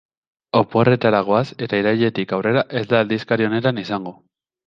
[0.59, 4.15] Oporretara goaz eta irailetik aurrera ez da aldizkari honetan izango.